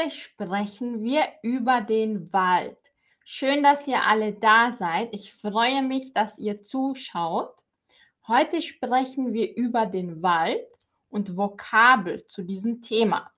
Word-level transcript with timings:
Heute 0.00 0.10
sprechen 0.10 1.02
wir 1.02 1.24
über 1.42 1.80
den 1.80 2.32
Wald. 2.32 2.78
Schön, 3.24 3.62
dass 3.62 3.86
ihr 3.86 4.02
alle 4.02 4.32
da 4.32 4.72
seid. 4.72 5.14
Ich 5.14 5.34
freue 5.34 5.82
mich, 5.82 6.12
dass 6.12 6.38
ihr 6.38 6.62
zuschaut. 6.62 7.54
Heute 8.26 8.62
sprechen 8.62 9.32
wir 9.32 9.56
über 9.56 9.86
den 9.86 10.22
Wald 10.22 10.66
und 11.08 11.36
Vokabel 11.36 12.26
zu 12.26 12.42
diesem 12.42 12.80
Thema. 12.80 13.30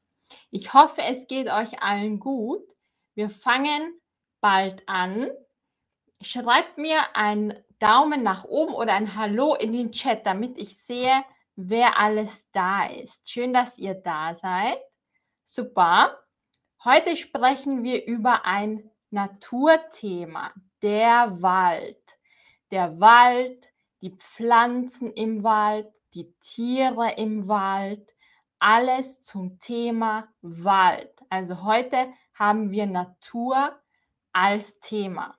Ich 0.50 0.72
hoffe, 0.72 1.02
es 1.02 1.26
geht 1.26 1.48
euch 1.48 1.82
allen 1.82 2.20
gut. 2.20 2.62
Wir 3.14 3.30
fangen 3.30 4.00
bald 4.40 4.88
an. 4.88 5.30
Schreibt 6.20 6.78
mir 6.78 7.16
einen 7.16 7.54
Daumen 7.78 8.22
nach 8.22 8.44
oben 8.44 8.74
oder 8.74 8.92
ein 8.92 9.16
Hallo 9.16 9.54
in 9.54 9.72
den 9.72 9.90
Chat, 9.90 10.26
damit 10.26 10.58
ich 10.58 10.76
sehe, 10.76 11.24
wer 11.56 11.98
alles 11.98 12.50
da 12.52 12.86
ist. 12.86 13.28
Schön, 13.28 13.52
dass 13.52 13.78
ihr 13.78 13.94
da 13.94 14.34
seid. 14.34 14.78
Super. 15.44 16.22
Heute 16.84 17.16
sprechen 17.16 17.84
wir 17.84 18.06
über 18.06 18.44
ein 18.44 18.90
Naturthema, 19.10 20.52
der 20.82 21.40
Wald. 21.40 22.02
Der 22.72 22.98
Wald, 22.98 23.72
die 24.00 24.10
Pflanzen 24.16 25.12
im 25.12 25.44
Wald, 25.44 25.94
die 26.12 26.32
Tiere 26.40 27.12
im 27.18 27.46
Wald, 27.46 28.12
alles 28.58 29.22
zum 29.22 29.60
Thema 29.60 30.26
Wald. 30.40 31.12
Also 31.28 31.62
heute 31.62 32.12
haben 32.34 32.72
wir 32.72 32.86
Natur 32.86 33.80
als 34.32 34.80
Thema. 34.80 35.38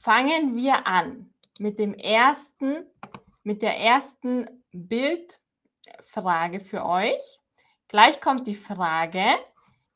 Fangen 0.00 0.56
wir 0.56 0.86
an 0.86 1.34
mit 1.58 1.78
dem 1.78 1.92
ersten, 1.92 2.86
mit 3.42 3.60
der 3.60 3.78
ersten 3.78 4.64
Bildfrage 4.72 6.60
für 6.60 6.86
euch. 6.86 7.20
Gleich 7.88 8.22
kommt 8.22 8.46
die 8.46 8.54
Frage, 8.54 9.38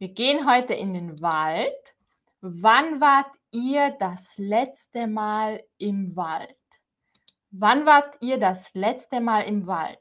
wir 0.02 0.08
gehen 0.08 0.50
heute 0.50 0.74
in 0.74 0.94
den 0.94 1.22
Wald. 1.22 1.94
Wann 2.40 3.00
wart 3.00 3.32
ihr 3.52 3.90
das 4.00 4.36
letzte 4.36 5.06
Mal 5.06 5.62
im 5.78 6.16
Wald? 6.16 6.56
Wann 7.52 7.86
wart 7.86 8.16
ihr 8.20 8.38
das 8.38 8.74
letzte 8.74 9.20
Mal 9.20 9.42
im 9.42 9.68
Wald? 9.68 10.00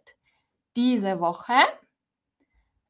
Diese 0.76 1.20
Woche? 1.20 1.54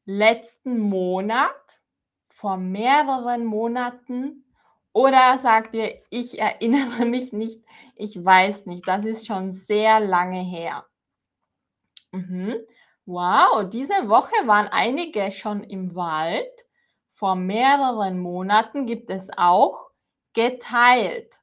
Letzten 0.06 0.80
Monat? 0.80 1.81
Vor 2.30 2.56
mehreren 2.56 3.44
Monaten? 3.44 4.46
Oder 4.94 5.38
sagt 5.38 5.75
ihr, 5.75 6.02
ich 6.12 6.40
erinnere 6.40 7.03
mich 7.03 7.34
nicht, 7.34 7.62
ich 7.98 8.23
weiß 8.23 8.68
nicht, 8.68 8.88
das 8.88 9.03
ist 9.03 9.28
schon 9.28 9.52
sehr 9.52 10.00
lange 10.00 10.40
her. 10.40 10.86
Mhm. 12.14 12.56
Wow, 13.06 13.68
diese 13.68 14.08
Woche 14.08 14.48
waren 14.48 14.70
einige 14.70 15.30
schon 15.34 15.62
im 15.66 15.94
Wald 15.94 16.48
vor 17.22 17.36
mehreren 17.36 18.18
Monaten 18.18 18.88
gibt 18.88 19.12
es 19.12 19.30
auch 19.38 19.92
geteilt. 20.34 21.38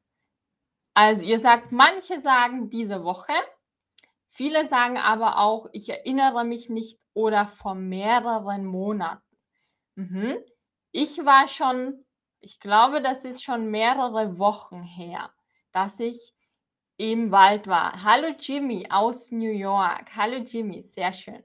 Also 0.93 1.23
ihr 1.23 1.39
sagt, 1.39 1.71
manche 1.71 2.19
sagen 2.19 2.69
diese 2.69 3.05
Woche, 3.05 3.33
viele 4.31 4.65
sagen 4.65 4.99
aber 4.99 5.39
auch, 5.39 5.69
ich 5.73 5.89
erinnere 5.89 6.43
mich 6.43 6.69
nicht 6.69 6.99
oder 7.15 7.47
vor 7.47 7.77
mehreren 7.77 8.65
Monaten. 8.65 9.23
Mhm. 9.95 10.39
Ich 10.91 11.25
war 11.25 11.47
schon, 11.47 12.05
ich 12.41 12.59
glaube, 12.59 13.01
das 13.01 13.25
ist 13.25 13.45
schon 13.45 13.71
mehrere 13.71 14.37
Wochen 14.37 14.83
her, 14.83 15.31
dass 15.71 16.01
ich 16.01 16.34
im 16.97 17.31
Wald 17.31 17.69
war. 17.69 18.03
Hallo 18.03 18.34
Jimmy 18.37 18.89
aus 18.91 19.31
New 19.31 19.53
York. 19.53 20.11
Hallo 20.17 20.39
Jimmy, 20.39 20.83
sehr 20.83 21.12
schön. 21.12 21.45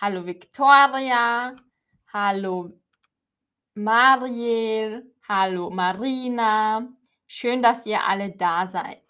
Hallo 0.00 0.26
Victoria. 0.26 1.54
Hallo 2.12 2.79
Mariel, 3.82 5.10
hallo 5.26 5.70
Marina. 5.70 6.86
Schön, 7.26 7.62
dass 7.62 7.86
ihr 7.86 8.04
alle 8.06 8.30
da 8.30 8.66
seid. 8.66 9.02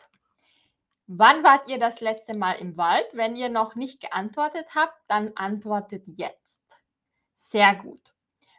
Wann 1.08 1.42
wart 1.42 1.68
ihr 1.68 1.80
das 1.80 2.00
letzte 2.00 2.38
Mal 2.38 2.52
im 2.52 2.76
Wald? 2.76 3.06
Wenn 3.12 3.34
ihr 3.34 3.48
noch 3.48 3.74
nicht 3.74 4.00
geantwortet 4.00 4.76
habt, 4.76 4.96
dann 5.08 5.32
antwortet 5.34 6.04
jetzt. 6.06 6.60
Sehr 7.34 7.74
gut. 7.74 8.00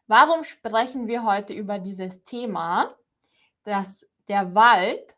Warum 0.08 0.44
sprechen 0.44 1.08
wir 1.08 1.24
heute 1.24 1.54
über 1.54 1.80
dieses 1.80 2.22
Thema? 2.26 2.94
Dass 3.64 4.06
der 4.28 4.54
Wald 4.54 5.16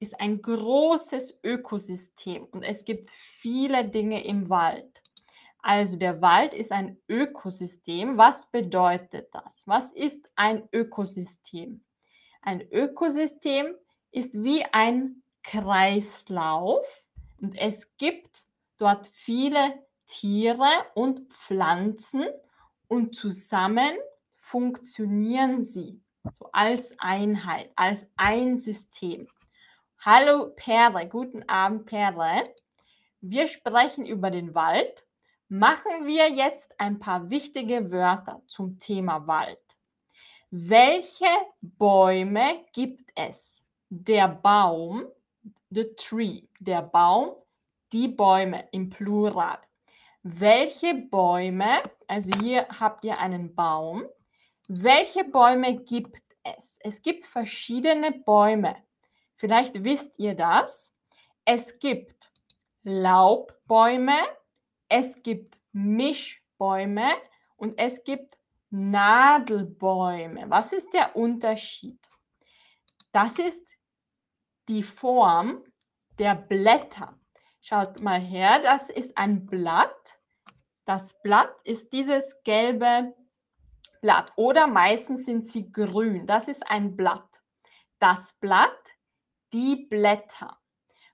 ist 0.00 0.18
ein 0.20 0.42
großes 0.42 1.38
Ökosystem 1.44 2.46
und 2.46 2.64
es 2.64 2.84
gibt 2.84 3.12
viele 3.12 3.84
Dinge 3.84 4.24
im 4.24 4.50
Wald. 4.50 4.95
Also 5.66 5.96
der 5.96 6.22
Wald 6.22 6.54
ist 6.54 6.70
ein 6.70 6.96
Ökosystem. 7.08 8.16
Was 8.16 8.52
bedeutet 8.52 9.34
das? 9.34 9.66
Was 9.66 9.90
ist 9.90 10.30
ein 10.36 10.68
Ökosystem? 10.72 11.80
Ein 12.40 12.60
Ökosystem 12.70 13.74
ist 14.12 14.44
wie 14.44 14.64
ein 14.66 15.24
Kreislauf 15.42 16.86
und 17.40 17.56
es 17.58 17.88
gibt 17.96 18.44
dort 18.78 19.08
viele 19.08 19.82
Tiere 20.06 20.70
und 20.94 21.32
Pflanzen 21.32 22.26
und 22.86 23.16
zusammen 23.16 23.96
funktionieren 24.36 25.64
sie 25.64 26.00
so 26.30 26.48
als 26.52 26.94
Einheit, 26.98 27.72
als 27.74 28.08
ein 28.14 28.60
System. 28.60 29.26
Hallo 29.98 30.52
Perle, 30.54 31.08
guten 31.08 31.42
Abend 31.48 31.86
Perle. 31.86 32.44
Wir 33.20 33.48
sprechen 33.48 34.06
über 34.06 34.30
den 34.30 34.54
Wald 34.54 35.05
Machen 35.48 36.06
wir 36.06 36.28
jetzt 36.28 36.74
ein 36.80 36.98
paar 36.98 37.30
wichtige 37.30 37.92
Wörter 37.92 38.42
zum 38.48 38.80
Thema 38.80 39.28
Wald. 39.28 39.60
Welche 40.50 41.28
Bäume 41.60 42.64
gibt 42.72 43.12
es? 43.14 43.62
Der 43.88 44.26
Baum, 44.26 45.04
the 45.70 45.84
tree, 45.94 46.42
der 46.58 46.82
Baum, 46.82 47.30
die 47.92 48.08
Bäume 48.08 48.66
im 48.72 48.90
Plural. 48.90 49.58
Welche 50.24 50.94
Bäume, 50.94 51.80
also 52.08 52.36
hier 52.40 52.66
habt 52.80 53.04
ihr 53.04 53.20
einen 53.20 53.54
Baum. 53.54 54.04
Welche 54.66 55.22
Bäume 55.22 55.76
gibt 55.76 56.22
es? 56.42 56.76
Es 56.80 57.02
gibt 57.02 57.22
verschiedene 57.22 58.10
Bäume. 58.10 58.74
Vielleicht 59.36 59.84
wisst 59.84 60.18
ihr 60.18 60.34
das. 60.34 60.92
Es 61.44 61.78
gibt 61.78 62.32
Laubbäume, 62.82 64.18
es 64.88 65.22
gibt 65.22 65.58
Mischbäume 65.72 67.08
und 67.56 67.78
es 67.78 68.02
gibt 68.04 68.36
Nadelbäume. 68.70 70.48
Was 70.48 70.72
ist 70.72 70.92
der 70.92 71.16
Unterschied? 71.16 71.98
Das 73.12 73.38
ist 73.38 73.66
die 74.68 74.82
Form 74.82 75.64
der 76.18 76.34
Blätter. 76.34 77.18
Schaut 77.60 78.00
mal 78.00 78.20
her, 78.20 78.60
das 78.62 78.90
ist 78.90 79.16
ein 79.16 79.46
Blatt. 79.46 80.18
Das 80.84 81.20
Blatt 81.22 81.54
ist 81.64 81.92
dieses 81.92 82.42
gelbe 82.44 83.14
Blatt 84.00 84.32
oder 84.36 84.66
meistens 84.66 85.24
sind 85.24 85.46
sie 85.46 85.70
grün. 85.72 86.26
Das 86.26 86.48
ist 86.48 86.68
ein 86.70 86.96
Blatt. 86.96 87.42
Das 87.98 88.34
Blatt, 88.40 88.78
die 89.52 89.86
Blätter. 89.88 90.58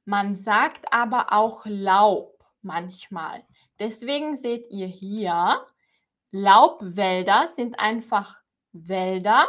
Man 0.05 0.37
sagt 0.37 0.93
aber 0.93 1.33
auch 1.33 1.65
Laub 1.65 2.45
manchmal. 2.61 3.45
Deswegen 3.83 4.37
seht 4.37 4.71
ihr 4.71 4.87
hier, 4.87 5.67
Laubwälder 6.31 7.49
sind 7.49 7.81
einfach 7.81 8.41
Wälder 8.71 9.49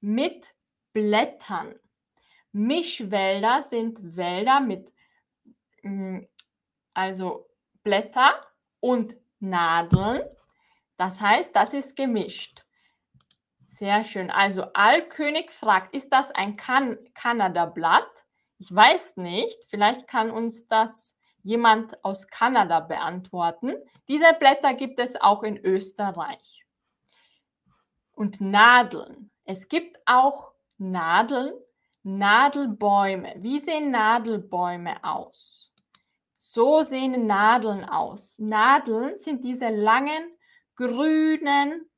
mit 0.00 0.54
Blättern. 0.92 1.74
Mischwälder 2.52 3.60
sind 3.60 4.16
Wälder 4.16 4.60
mit 4.60 4.92
hm, 5.80 6.28
also 6.94 7.48
Blätter 7.82 8.46
und 8.78 9.16
Nadeln. 9.40 10.22
Das 10.96 11.18
heißt, 11.18 11.56
das 11.56 11.74
ist 11.74 11.96
gemischt. 11.96 12.64
Sehr 13.64 14.04
schön. 14.04 14.30
Also 14.30 14.62
Allkönig 14.74 15.50
fragt, 15.50 15.92
ist 15.92 16.10
das 16.10 16.30
ein 16.30 16.54
kan 16.54 16.98
Kanada-Blatt? 17.14 18.26
Ich 18.58 18.72
weiß 18.72 19.16
nicht. 19.16 19.64
Vielleicht 19.68 20.06
kann 20.06 20.30
uns 20.30 20.68
das 20.68 21.16
jemand 21.42 22.02
aus 22.04 22.28
Kanada 22.28 22.80
beantworten. 22.80 23.74
Diese 24.08 24.32
Blätter 24.38 24.74
gibt 24.74 24.98
es 24.98 25.20
auch 25.20 25.42
in 25.42 25.58
Österreich. 25.58 26.64
Und 28.12 28.40
Nadeln. 28.40 29.30
Es 29.44 29.68
gibt 29.68 29.98
auch 30.06 30.52
Nadeln, 30.78 31.52
Nadelbäume. 32.02 33.34
Wie 33.38 33.58
sehen 33.58 33.90
Nadelbäume 33.90 35.02
aus? 35.02 35.72
So 36.36 36.82
sehen 36.82 37.26
Nadeln 37.26 37.84
aus. 37.84 38.38
Nadeln 38.38 39.18
sind 39.18 39.44
diese 39.44 39.68
langen, 39.68 40.36
grünen 40.74 41.88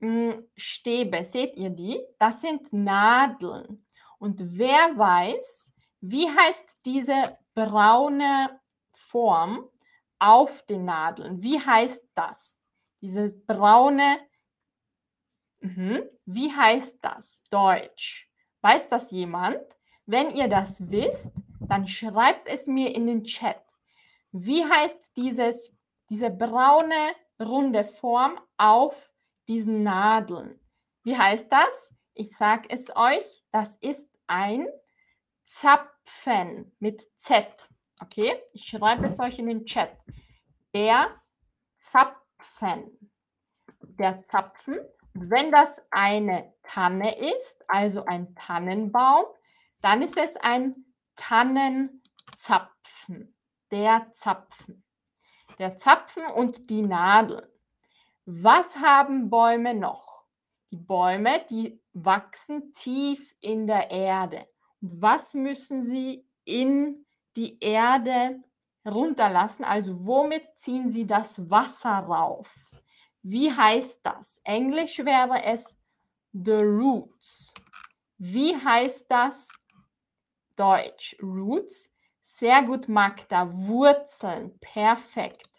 hm, 0.00 0.44
Stäbe. 0.56 1.24
Seht 1.24 1.56
ihr 1.56 1.70
die? 1.70 2.00
Das 2.18 2.40
sind 2.40 2.72
Nadeln. 2.72 3.84
Und 4.18 4.58
wer 4.58 4.96
weiß, 4.96 5.72
wie 6.00 6.28
heißt 6.28 6.68
diese 6.84 7.36
braune 7.66 8.60
Form 8.92 9.68
auf 10.18 10.62
den 10.62 10.84
Nadeln. 10.84 11.42
Wie 11.42 11.58
heißt 11.58 12.04
das? 12.14 12.58
Dieses 13.00 13.44
braune 13.46 14.18
Mhm. 15.60 16.02
Wie 16.24 16.52
heißt 16.52 16.98
das? 17.02 17.42
Deutsch. 17.50 18.28
Weiß 18.60 18.88
das 18.88 19.10
jemand? 19.10 19.60
Wenn 20.06 20.30
ihr 20.30 20.48
das 20.48 20.90
wisst, 20.90 21.32
dann 21.60 21.86
schreibt 21.86 22.48
es 22.48 22.66
mir 22.66 22.94
in 22.94 23.06
den 23.06 23.24
Chat. 23.24 23.60
Wie 24.32 24.64
heißt 24.64 25.16
dieses, 25.16 25.78
diese 26.08 26.30
braune, 26.30 27.14
runde 27.40 27.84
Form 27.84 28.40
auf 28.56 29.12
diesen 29.48 29.82
Nadeln? 29.82 30.58
Wie 31.02 31.16
heißt 31.16 31.50
das? 31.50 31.92
Ich 32.14 32.36
sage 32.36 32.68
es 32.70 32.94
euch, 32.96 33.44
das 33.52 33.76
ist 33.76 34.10
ein 34.26 34.66
Zapfen 35.48 36.76
mit 36.78 37.02
Z. 37.16 37.46
Okay, 38.02 38.38
ich 38.52 38.66
schreibe 38.66 39.06
es 39.06 39.18
euch 39.18 39.38
in 39.38 39.46
den 39.46 39.64
Chat. 39.64 39.96
Der 40.74 41.08
Zapfen. 41.74 43.10
Der 43.80 44.22
Zapfen. 44.24 44.78
Wenn 45.14 45.50
das 45.50 45.80
eine 45.90 46.52
Tanne 46.62 47.18
ist, 47.18 47.64
also 47.66 48.04
ein 48.04 48.34
Tannenbaum, 48.34 49.24
dann 49.80 50.02
ist 50.02 50.18
es 50.18 50.36
ein 50.36 50.84
Tannenzapfen. 51.16 53.34
Der 53.70 54.12
Zapfen. 54.12 54.84
Der 55.58 55.78
Zapfen 55.78 56.26
und 56.26 56.68
die 56.68 56.82
Nadel. 56.82 57.50
Was 58.26 58.76
haben 58.76 59.30
Bäume 59.30 59.72
noch? 59.72 60.24
Die 60.70 60.76
Bäume, 60.76 61.46
die 61.48 61.80
wachsen 61.94 62.70
tief 62.74 63.34
in 63.40 63.66
der 63.66 63.90
Erde. 63.90 64.46
Was 64.80 65.34
müssen 65.34 65.82
sie 65.82 66.24
in 66.44 67.04
die 67.36 67.58
Erde 67.60 68.42
runterlassen? 68.86 69.64
Also 69.64 70.06
womit 70.06 70.56
ziehen 70.56 70.90
sie 70.90 71.06
das 71.06 71.50
Wasser 71.50 71.98
rauf? 71.98 72.50
Wie 73.22 73.52
heißt 73.52 74.00
das? 74.04 74.40
Englisch 74.44 74.98
wäre 74.98 75.42
es 75.44 75.78
the 76.32 76.52
roots. 76.52 77.52
Wie 78.18 78.56
heißt 78.56 79.10
das 79.10 79.48
Deutsch? 80.56 81.16
Roots. 81.22 81.92
Sehr 82.20 82.62
gut, 82.62 82.88
Magda. 82.88 83.48
Wurzeln. 83.52 84.58
Perfekt. 84.60 85.50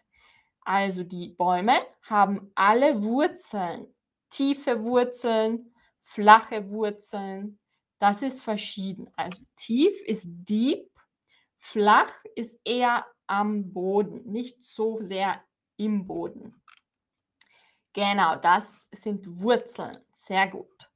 Also 0.62 1.04
die 1.04 1.30
Bäume 1.30 1.80
haben 2.04 2.52
alle 2.56 3.02
Wurzeln. 3.02 3.88
Tiefe 4.30 4.84
Wurzeln, 4.84 5.74
flache 6.02 6.70
Wurzeln. 6.70 7.60
Das 8.00 8.22
ist 8.22 8.42
verschieden. 8.42 9.10
Also 9.16 9.44
tief 9.56 10.02
ist 10.04 10.28
deep, 10.28 10.90
flach 11.58 12.12
ist 12.36 12.58
eher 12.64 13.06
am 13.28 13.72
Boden, 13.74 14.24
nicht 14.32 14.64
so 14.64 15.04
sehr 15.04 15.44
im 15.78 16.08
Boden. 16.08 16.62
Genau, 17.94 18.36
das 18.36 18.88
sind 18.92 19.40
Wurzeln. 19.42 19.98
Sehr 20.14 20.48
gut. 20.48 20.90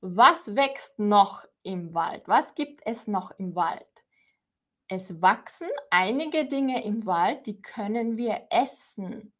Was 0.00 0.54
wächst 0.54 0.98
noch 0.98 1.44
im 1.62 1.94
Wald? 1.94 2.26
Was 2.26 2.54
gibt 2.54 2.80
es 2.84 3.06
noch 3.06 3.30
im 3.38 3.54
Wald? 3.54 3.86
Es 4.88 5.20
wachsen 5.20 5.68
einige 5.90 6.46
Dinge 6.46 6.82
im 6.84 7.04
Wald, 7.04 7.46
die 7.46 7.60
können 7.60 8.16
wir 8.16 8.46
essen. 8.50 9.32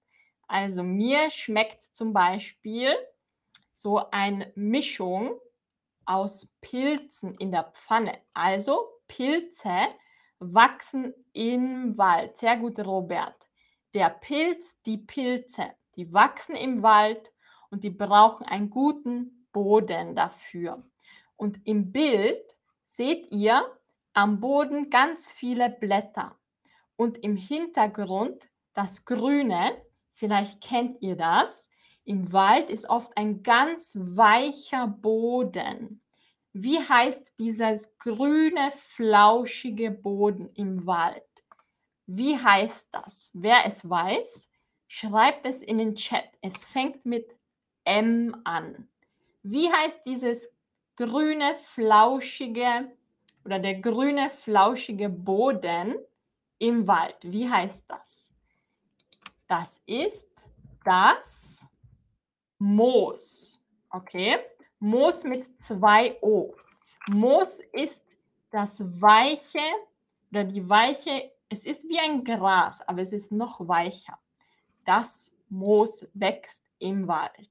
Also 0.47 0.83
mir 0.83 1.31
schmeckt 1.31 1.83
zum 1.95 2.13
Beispiel 2.13 2.95
so 3.75 4.11
eine 4.11 4.53
Mischung 4.57 5.41
aus 6.09 6.47
Pilzen 6.61 7.35
in 7.35 7.53
der 7.53 7.65
Pfanne. 7.65 8.19
Also 8.33 8.89
Pilze 9.07 9.89
wachsen 10.39 11.13
im 11.33 11.99
Wald. 11.99 12.39
Sehr 12.39 12.57
gut, 12.57 12.79
Robert. 12.79 13.37
Der 13.93 14.09
Pilz, 14.11 14.81
die 14.83 14.99
Pilze, 14.99 15.73
die 15.97 16.13
wachsen 16.13 16.57
im 16.57 16.83
Wald 16.83 17.31
und 17.71 17.85
die 17.85 17.91
brauchen 17.91 18.47
einen 18.47 18.71
guten 18.71 19.47
Boden 19.53 20.17
dafür. 20.17 20.83
Und 21.37 21.61
im 21.67 21.93
Bild 21.93 22.43
seht 22.85 23.31
ihr 23.31 23.63
am 24.15 24.41
Boden 24.41 24.91
ganz 24.91 25.31
viele 25.31 25.69
Blätter 25.71 26.39
und 26.97 27.19
im 27.19 27.37
Hintergrund 27.37 28.49
das 28.75 29.05
Grüne, 29.05 29.81
vielleicht 30.13 30.61
kennt 30.61 31.01
ihr 31.03 31.17
das, 31.17 31.71
im 32.09 32.33
Wald 32.33 32.71
ist 32.71 32.89
oft 32.89 33.15
ein 33.19 33.43
ganz 33.43 33.95
weicher 34.01 34.87
Boden. 34.87 36.01
Wie 36.55 36.79
heißt 36.79 37.35
dieses 37.39 37.99
grüne, 37.99 38.73
flauschige 38.73 39.91
Boden 39.91 40.49
im 40.55 40.87
Wald? 40.87 41.23
Wie 42.07 42.39
heißt 42.39 42.89
das? 42.93 43.31
Wer 43.35 43.67
es 43.67 43.89
weiß, 43.89 44.51
schreibt 44.87 45.45
es 45.45 45.63
in 45.63 45.77
den 45.77 45.97
Chat. 45.97 46.25
Es 46.41 46.65
fängt 46.65 47.05
mit 47.05 47.37
M 47.85 48.35
an. 48.45 48.89
Wie 49.43 49.71
heißt 49.71 50.01
dieses 50.07 50.51
grüne, 50.97 51.57
flauschige 51.57 52.91
oder 53.45 53.59
der 53.59 53.81
grüne, 53.81 54.31
flauschige 54.31 55.11
Boden 55.11 55.97
im 56.59 56.87
Wald? 56.87 57.19
Wie 57.21 57.47
heißt 57.47 57.85
das? 57.87 58.33
Das 59.47 59.83
ist 59.85 60.27
das 60.87 61.69
Moos. 62.59 63.63
Okay? 63.91 64.39
Moos 64.79 65.25
mit 65.25 65.59
zwei 65.59 66.19
O. 66.23 66.55
Moos 67.09 67.61
ist 67.73 68.05
das 68.51 68.81
weiche 69.01 69.59
oder 70.31 70.45
die 70.45 70.69
weiche, 70.69 71.33
es 71.49 71.65
ist 71.65 71.89
wie 71.89 71.99
ein 71.99 72.25
Gras, 72.25 72.81
aber 72.87 73.03
es 73.03 73.13
ist 73.13 73.33
noch 73.33 73.67
weicher. 73.67 74.19
Das 74.85 75.35
Moos 75.49 76.07
wächst 76.15 76.63
im 76.79 77.09
Wald. 77.09 77.51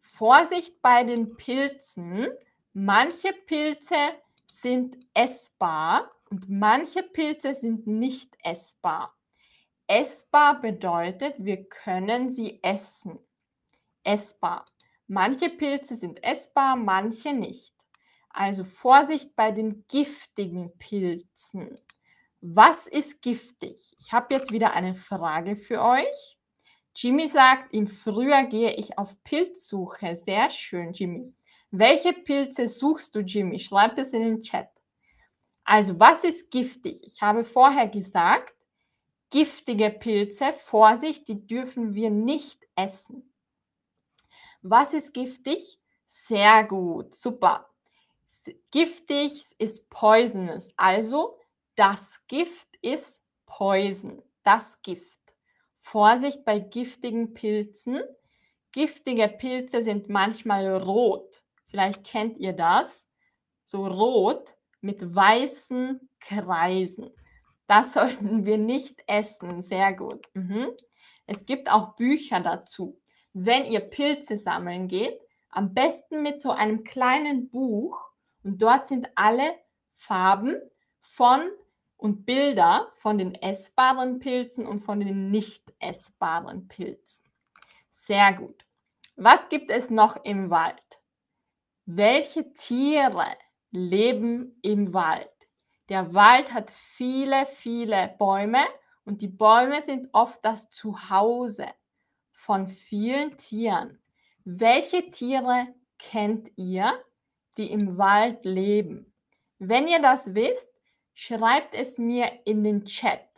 Vorsicht 0.00 0.80
bei 0.82 1.04
den 1.04 1.36
Pilzen. 1.36 2.28
Manche 2.72 3.32
Pilze 3.32 3.96
sind 4.46 4.96
essbar 5.14 6.10
und 6.30 6.48
manche 6.48 7.02
Pilze 7.02 7.54
sind 7.54 7.86
nicht 7.86 8.36
essbar. 8.42 9.14
Essbar 9.86 10.60
bedeutet, 10.60 11.34
wir 11.38 11.64
können 11.64 12.30
sie 12.30 12.62
essen. 12.62 13.18
Essbar. 14.08 14.64
Manche 15.06 15.50
Pilze 15.50 15.94
sind 15.94 16.24
essbar, 16.24 16.76
manche 16.76 17.34
nicht. 17.34 17.74
Also 18.30 18.64
Vorsicht 18.64 19.36
bei 19.36 19.52
den 19.52 19.84
giftigen 19.86 20.72
Pilzen. 20.78 21.74
Was 22.40 22.86
ist 22.86 23.20
giftig? 23.20 23.94
Ich 23.98 24.10
habe 24.12 24.32
jetzt 24.32 24.50
wieder 24.50 24.72
eine 24.72 24.94
Frage 24.94 25.56
für 25.56 25.82
euch. 25.82 26.38
Jimmy 26.94 27.28
sagt, 27.28 27.74
im 27.74 27.86
Frühjahr 27.86 28.44
gehe 28.44 28.72
ich 28.76 28.96
auf 28.96 29.22
Pilzsuche. 29.24 30.16
Sehr 30.16 30.48
schön, 30.48 30.94
Jimmy. 30.94 31.34
Welche 31.70 32.14
Pilze 32.14 32.66
suchst 32.66 33.14
du, 33.14 33.20
Jimmy? 33.20 33.58
Schreib 33.58 33.98
es 33.98 34.14
in 34.14 34.22
den 34.22 34.40
Chat. 34.40 34.70
Also, 35.64 36.00
was 36.00 36.24
ist 36.24 36.50
giftig? 36.50 37.02
Ich 37.04 37.20
habe 37.20 37.44
vorher 37.44 37.88
gesagt, 37.88 38.54
giftige 39.28 39.90
Pilze, 39.90 40.54
Vorsicht, 40.54 41.28
die 41.28 41.46
dürfen 41.46 41.92
wir 41.94 42.08
nicht 42.08 42.66
essen. 42.74 43.28
Was 44.62 44.94
ist 44.94 45.12
giftig? 45.12 45.78
Sehr 46.06 46.64
gut, 46.64 47.14
super. 47.14 47.68
Giftig 48.70 49.44
ist 49.58 49.90
poisonous, 49.90 50.68
also 50.76 51.38
das 51.76 52.26
Gift 52.26 52.68
ist 52.82 53.24
Poison, 53.46 54.22
das 54.42 54.82
Gift. 54.82 55.06
Vorsicht 55.78 56.44
bei 56.44 56.58
giftigen 56.58 57.34
Pilzen. 57.34 58.02
Giftige 58.72 59.28
Pilze 59.28 59.80
sind 59.82 60.08
manchmal 60.08 60.68
rot. 60.76 61.42
Vielleicht 61.66 62.04
kennt 62.04 62.36
ihr 62.36 62.52
das. 62.52 63.08
So 63.64 63.86
rot 63.86 64.54
mit 64.80 65.14
weißen 65.14 66.08
Kreisen. 66.20 67.10
Das 67.66 67.92
sollten 67.94 68.44
wir 68.44 68.58
nicht 68.58 69.02
essen. 69.06 69.62
Sehr 69.62 69.92
gut. 69.94 70.26
Mhm. 70.34 70.68
Es 71.26 71.46
gibt 71.46 71.70
auch 71.70 71.96
Bücher 71.96 72.40
dazu 72.40 73.00
wenn 73.44 73.64
ihr 73.64 73.80
Pilze 73.80 74.36
sammeln 74.36 74.88
geht, 74.88 75.20
am 75.50 75.74
besten 75.74 76.22
mit 76.22 76.40
so 76.40 76.50
einem 76.50 76.84
kleinen 76.84 77.48
Buch 77.48 78.00
und 78.42 78.60
dort 78.60 78.86
sind 78.86 79.08
alle 79.14 79.54
Farben 79.94 80.56
von 81.00 81.40
und 81.96 82.24
Bilder 82.26 82.92
von 82.96 83.18
den 83.18 83.34
essbaren 83.34 84.18
Pilzen 84.20 84.66
und 84.66 84.80
von 84.80 85.00
den 85.00 85.30
nicht 85.30 85.72
essbaren 85.80 86.68
Pilzen. 86.68 87.24
Sehr 87.90 88.32
gut. 88.32 88.64
Was 89.16 89.48
gibt 89.48 89.70
es 89.70 89.90
noch 89.90 90.24
im 90.24 90.50
Wald? 90.50 91.00
Welche 91.86 92.52
Tiere 92.54 93.26
leben 93.70 94.58
im 94.62 94.92
Wald? 94.94 95.28
Der 95.88 96.14
Wald 96.14 96.52
hat 96.52 96.70
viele, 96.70 97.46
viele 97.46 98.14
Bäume 98.18 98.64
und 99.04 99.22
die 99.22 99.28
Bäume 99.28 99.82
sind 99.82 100.08
oft 100.12 100.44
das 100.44 100.70
Zuhause 100.70 101.66
von 102.48 102.66
vielen 102.66 103.36
Tieren. 103.36 103.98
Welche 104.42 105.10
Tiere 105.10 105.66
kennt 105.98 106.50
ihr, 106.56 106.94
die 107.58 107.70
im 107.70 107.98
Wald 107.98 108.46
leben? 108.46 109.12
Wenn 109.58 109.86
ihr 109.86 110.00
das 110.00 110.34
wisst, 110.34 110.72
schreibt 111.12 111.74
es 111.74 111.98
mir 111.98 112.32
in 112.46 112.64
den 112.64 112.86
Chat. 112.86 113.28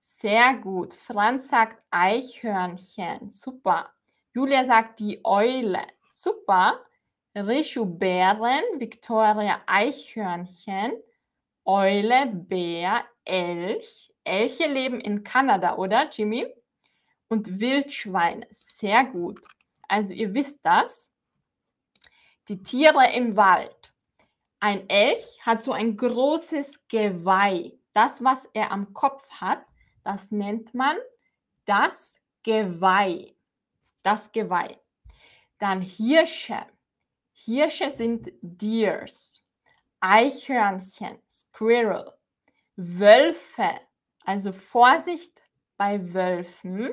Sehr 0.00 0.54
gut. 0.54 0.94
Franz 0.94 1.48
sagt 1.48 1.82
Eichhörnchen. 1.90 3.28
Super. 3.28 3.90
Julia 4.32 4.64
sagt 4.64 5.00
die 5.00 5.20
Eule. 5.24 5.82
Super. 6.08 6.80
Rishu 7.36 7.84
Bären, 7.84 8.62
Victoria 8.78 9.60
Eichhörnchen, 9.66 10.94
Eule, 11.66 12.28
Bär, 12.32 13.04
Elch. 13.26 14.10
Elche 14.24 14.68
leben 14.68 15.00
in 15.00 15.22
Kanada, 15.22 15.76
oder 15.76 16.08
Jimmy? 16.10 16.46
Und 17.32 17.60
Wildschweine. 17.60 18.46
Sehr 18.50 19.06
gut. 19.06 19.40
Also 19.88 20.12
ihr 20.12 20.34
wisst 20.34 20.60
das. 20.64 21.10
Die 22.48 22.62
Tiere 22.62 23.10
im 23.14 23.36
Wald. 23.36 23.94
Ein 24.60 24.86
Elch 24.90 25.40
hat 25.40 25.62
so 25.62 25.72
ein 25.72 25.96
großes 25.96 26.86
Geweih. 26.88 27.72
Das, 27.94 28.22
was 28.22 28.44
er 28.52 28.70
am 28.70 28.92
Kopf 28.92 29.26
hat, 29.30 29.64
das 30.04 30.30
nennt 30.30 30.74
man 30.74 30.98
das 31.64 32.22
Geweih. 32.42 33.34
Das 34.02 34.30
Geweih. 34.30 34.78
Dann 35.56 35.80
Hirsche. 35.80 36.66
Hirsche 37.32 37.90
sind 37.90 38.30
Deers. 38.42 39.48
Eichhörnchen, 40.00 41.18
Squirrel. 41.30 42.12
Wölfe. 42.76 43.70
Also 44.22 44.52
Vorsicht 44.52 45.40
bei 45.78 46.12
Wölfen. 46.12 46.90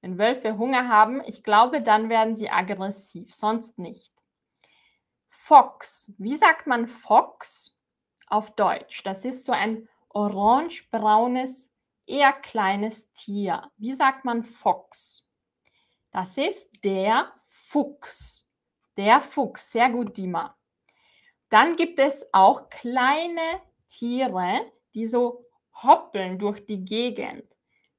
Wenn 0.00 0.18
Wölfe 0.18 0.56
Hunger 0.56 0.88
haben, 0.88 1.22
ich 1.26 1.42
glaube, 1.42 1.82
dann 1.82 2.08
werden 2.08 2.36
sie 2.36 2.50
aggressiv, 2.50 3.34
sonst 3.34 3.78
nicht. 3.78 4.12
Fox. 5.28 6.14
Wie 6.18 6.36
sagt 6.36 6.66
man 6.66 6.86
Fox 6.86 7.78
auf 8.26 8.54
Deutsch? 8.54 9.02
Das 9.02 9.24
ist 9.24 9.44
so 9.44 9.52
ein 9.52 9.88
orange-braunes, 10.10 11.70
eher 12.06 12.32
kleines 12.32 13.12
Tier. 13.12 13.70
Wie 13.76 13.94
sagt 13.94 14.24
man 14.24 14.44
Fox? 14.44 15.28
Das 16.12 16.36
ist 16.38 16.84
der 16.84 17.32
Fuchs. 17.46 18.46
Der 18.96 19.20
Fuchs. 19.20 19.72
Sehr 19.72 19.90
gut, 19.90 20.16
Dima. 20.16 20.56
Dann 21.48 21.76
gibt 21.76 21.98
es 21.98 22.28
auch 22.32 22.68
kleine 22.70 23.60
Tiere, 23.88 24.72
die 24.94 25.06
so 25.06 25.46
hoppeln 25.82 26.38
durch 26.38 26.64
die 26.66 26.84
Gegend. 26.84 27.44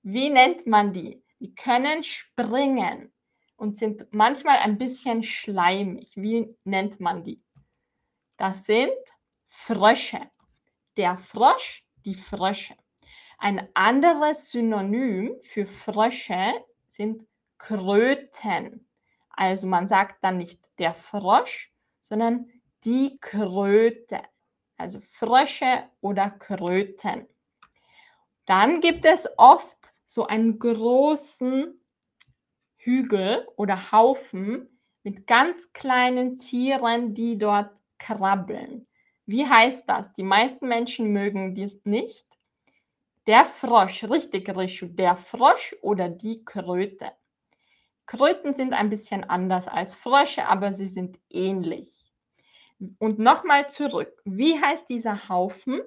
Wie 0.04 0.30
nennt 0.30 0.68
man 0.68 0.94
die? 0.94 1.24
Die 1.42 1.56
können 1.56 2.04
springen 2.04 3.12
und 3.56 3.76
sind 3.76 4.06
manchmal 4.12 4.60
ein 4.60 4.78
bisschen 4.78 5.24
schleimig. 5.24 6.16
Wie 6.16 6.56
nennt 6.66 7.00
man 7.00 7.24
die? 7.24 7.42
Das 8.38 8.64
sind 8.66 8.94
Frösche. 9.48 10.22
Der 10.98 11.18
Frosch, 11.18 11.84
die 12.06 12.14
Frösche. 12.14 12.76
Ein 13.40 13.68
anderes 13.74 14.52
Synonym 14.52 15.36
für 15.42 15.66
Frösche 15.66 16.64
sind 16.88 17.26
Kröten. 17.58 18.88
Also 19.32 19.66
man 19.66 19.88
sagt 19.88 20.24
dann 20.24 20.38
nicht 20.38 20.62
der 20.78 20.94
Frosch, 20.94 21.74
sondern 22.02 22.52
die 22.84 23.18
Kröte. 23.20 24.22
Also 24.78 25.00
Frösche 25.00 25.90
oder 26.02 26.30
Kröten. 26.30 27.28
Dann 28.46 28.80
gibt 28.80 29.06
es 29.06 29.28
oft 29.38 29.81
so 30.12 30.28
einen 30.28 30.60
großen 30.60 31.80
Hügel 32.76 33.48
oder 33.56 33.94
Haufen 33.94 34.68
mit 35.04 35.26
ganz 35.26 35.72
kleinen 35.72 36.38
Tieren, 36.38 37.14
die 37.14 37.38
dort 37.38 37.80
krabbeln. 37.98 38.88
Wie 39.26 39.48
heißt 39.48 39.88
das? 39.88 40.12
Die 40.12 40.24
meisten 40.24 40.68
Menschen 40.68 41.14
mögen 41.14 41.56
dies 41.56 41.80
nicht. 41.86 42.26
Der 43.26 43.46
Frosch, 43.46 44.04
richtig, 44.04 44.50
Rischu, 44.50 44.88
der 44.88 45.16
Frosch 45.16 45.74
oder 45.82 46.10
die 46.10 46.44
Kröte. 46.44 47.14
Kröten 48.06 48.54
sind 48.54 48.74
ein 48.74 48.90
bisschen 48.90 49.24
anders 49.24 49.70
als 49.70 49.96
Frösche, 49.96 50.46
aber 50.46 50.74
sie 50.74 50.88
sind 50.88 51.20
ähnlich. 51.30 52.04
Und 53.00 53.18
nochmal 53.18 53.70
zurück. 53.70 54.22
Wie 54.26 54.62
heißt 54.62 54.90
dieser 54.90 55.30
Haufen 55.30 55.80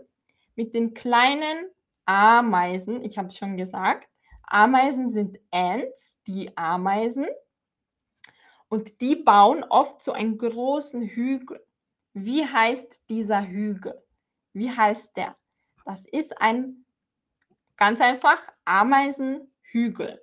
mit 0.56 0.74
den 0.74 0.94
kleinen 0.94 1.66
Ameisen? 2.06 3.04
Ich 3.04 3.18
habe 3.18 3.28
es 3.28 3.36
schon 3.36 3.58
gesagt. 3.58 4.08
Ameisen 4.46 5.08
sind 5.08 5.38
Ants, 5.50 6.20
die 6.26 6.56
Ameisen. 6.56 7.26
Und 8.68 9.00
die 9.00 9.16
bauen 9.16 9.64
oft 9.64 10.02
so 10.02 10.12
einen 10.12 10.38
großen 10.38 11.02
Hügel. 11.02 11.64
Wie 12.12 12.44
heißt 12.44 13.02
dieser 13.08 13.46
Hügel? 13.46 14.02
Wie 14.52 14.70
heißt 14.70 15.16
der? 15.16 15.36
Das 15.84 16.06
ist 16.06 16.40
ein 16.40 16.84
ganz 17.76 18.00
einfach 18.00 18.40
Ameisenhügel. 18.64 20.22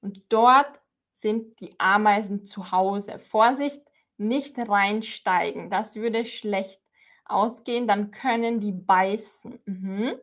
Und 0.00 0.24
dort 0.28 0.80
sind 1.14 1.60
die 1.60 1.74
Ameisen 1.78 2.44
zu 2.44 2.72
Hause. 2.72 3.18
Vorsicht, 3.18 3.82
nicht 4.16 4.58
reinsteigen. 4.58 5.70
Das 5.70 5.96
würde 5.96 6.24
schlecht 6.24 6.80
ausgehen. 7.24 7.86
Dann 7.86 8.10
können 8.10 8.60
die 8.60 8.72
beißen. 8.72 9.60
Mhm. 9.64 10.14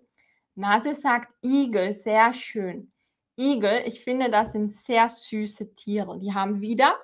Nase 0.56 0.96
sagt 0.96 1.34
Igel, 1.44 1.94
sehr 1.94 2.34
schön. 2.34 2.92
Igel, 3.38 3.84
ich 3.86 4.04
finde, 4.04 4.30
das 4.30 4.52
sind 4.52 4.74
sehr 4.74 5.10
süße 5.10 5.76
Tiere. 5.76 6.20
Die 6.20 6.34
haben 6.34 6.60
wieder 6.60 6.96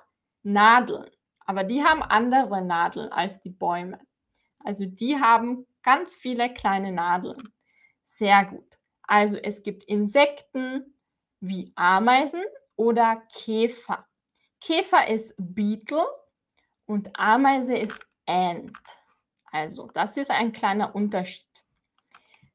Nadeln, 0.42 1.10
aber 1.46 1.64
die 1.64 1.84
haben 1.84 2.02
andere 2.02 2.60
Nadeln 2.60 3.10
als 3.12 3.40
die 3.40 3.50
Bäume. 3.50 4.00
Also 4.58 4.84
die 4.84 5.20
haben 5.20 5.66
ganz 5.82 6.16
viele 6.16 6.52
kleine 6.52 6.90
Nadeln. 6.90 7.52
Sehr 8.04 8.44
gut. 8.46 8.78
Also 9.02 9.36
es 9.36 9.62
gibt 9.62 9.84
Insekten 9.84 10.94
wie 11.40 11.72
Ameisen 11.76 12.42
oder 12.74 13.22
Käfer. 13.32 14.06
Käfer 14.60 15.06
ist 15.08 15.34
Beetle 15.38 16.06
und 16.86 17.10
Ameise 17.18 17.76
ist 17.76 18.04
Ant. 18.26 18.76
Also 19.52 19.88
das 19.94 20.16
ist 20.16 20.30
ein 20.30 20.52
kleiner 20.52 20.94
Unterschied. 20.94 21.46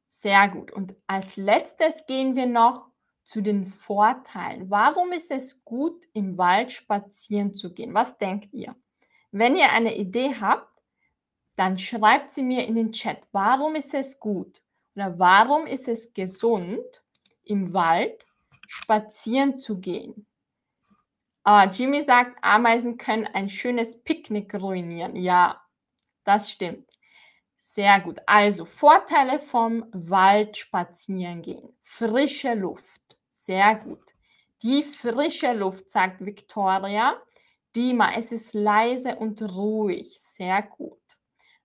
Sehr 0.08 0.50
gut. 0.50 0.72
Und 0.72 0.96
als 1.08 1.38
letztes 1.38 2.06
gehen 2.08 2.36
wir 2.36 2.48
noch 2.48 2.90
zu 3.30 3.42
den 3.42 3.68
Vorteilen. 3.68 4.72
Warum 4.72 5.12
ist 5.12 5.30
es 5.30 5.64
gut, 5.64 6.08
im 6.14 6.40
Wald 6.40 6.72
spazieren 6.72 7.54
zu 7.54 7.72
gehen? 7.72 7.94
Was 7.94 8.18
denkt 8.18 8.56
ihr? 8.56 8.76
Wenn 9.32 9.56
ihr 9.56 9.72
eine 9.72 9.96
Idee 9.96 10.34
habt, 10.42 10.82
dann 11.56 11.78
schreibt 11.78 12.32
sie 12.32 12.42
mir 12.42 12.66
in 12.66 12.74
den 12.74 12.92
Chat. 12.92 13.22
Warum 13.32 13.76
ist 13.76 13.94
es 13.94 14.20
gut? 14.20 14.64
Oder 14.96 15.20
warum 15.20 15.68
ist 15.68 15.88
es 15.88 16.12
gesund, 16.12 17.04
im 17.44 17.72
Wald 17.72 18.26
spazieren 18.68 19.60
zu 19.60 19.80
gehen? 19.80 20.26
Uh, 21.48 21.70
Jimmy 21.72 22.02
sagt, 22.02 22.44
Ameisen 22.44 22.98
können 22.98 23.28
ein 23.28 23.48
schönes 23.50 24.02
Picknick 24.02 24.56
ruinieren. 24.56 25.16
Ja, 25.16 25.62
das 26.24 26.50
stimmt. 26.50 26.90
Sehr 27.60 28.00
gut. 28.00 28.18
Also 28.26 28.66
Vorteile 28.66 29.38
vom 29.38 29.86
Wald 29.92 30.58
spazieren 30.58 31.44
gehen. 31.44 31.78
Frische 31.84 32.56
Luft. 32.56 33.09
Sehr 33.50 33.74
gut. 33.78 34.04
Die 34.62 34.84
frische 34.84 35.54
Luft, 35.54 35.90
sagt 35.90 36.24
Victoria. 36.24 37.20
Dima, 37.76 38.12
es 38.14 38.32
ist 38.32 38.54
leise 38.54 39.16
und 39.16 39.42
ruhig. 39.42 40.20
Sehr 40.20 40.62
gut. 40.62 41.02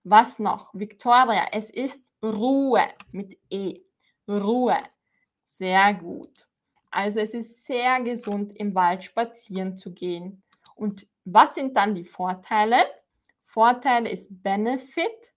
Was 0.03 0.39
noch? 0.39 0.73
Victoria, 0.73 1.45
es 1.51 1.69
ist 1.69 2.03
Ruhe 2.23 2.85
mit 3.11 3.37
E. 3.51 3.81
Ruhe. 4.27 4.79
Sehr 5.45 5.93
gut. 5.93 6.47
Also 6.89 7.19
es 7.19 7.35
ist 7.35 7.67
sehr 7.67 8.01
gesund, 8.01 8.53
im 8.53 8.73
Wald 8.73 9.03
spazieren 9.03 9.77
zu 9.77 9.93
gehen. 9.93 10.41
Und 10.73 11.05
was 11.23 11.53
sind 11.53 11.77
dann 11.77 11.93
die 11.93 12.05
Vorteile? 12.05 12.77
Vorteil 13.43 14.07
ist 14.07 14.41
Benefit, 14.41 15.31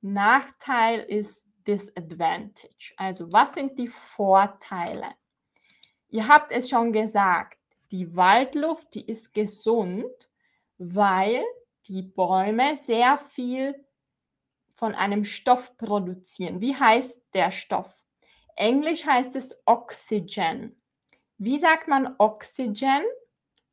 Nachteil 0.00 0.98
ist 0.98 1.46
Disadvantage. 1.64 2.92
Also 2.96 3.30
was 3.30 3.54
sind 3.54 3.78
die 3.78 3.86
Vorteile? 3.86 5.14
Ihr 6.12 6.28
habt 6.28 6.52
es 6.52 6.68
schon 6.68 6.92
gesagt, 6.92 7.58
die 7.90 8.14
Waldluft, 8.14 8.94
die 8.94 9.06
ist 9.06 9.32
gesund, 9.32 10.30
weil 10.76 11.42
die 11.88 12.02
Bäume 12.02 12.76
sehr 12.76 13.16
viel 13.16 13.82
von 14.74 14.94
einem 14.94 15.24
Stoff 15.24 15.74
produzieren. 15.78 16.60
Wie 16.60 16.76
heißt 16.76 17.28
der 17.32 17.50
Stoff? 17.50 18.04
Englisch 18.56 19.06
heißt 19.06 19.34
es 19.36 19.58
Oxygen. 19.64 20.78
Wie 21.38 21.58
sagt 21.58 21.88
man 21.88 22.14
Oxygen 22.18 23.04